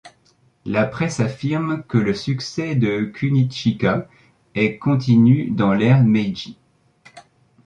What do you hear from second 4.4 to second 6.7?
est continu pendant l'ère Meiji.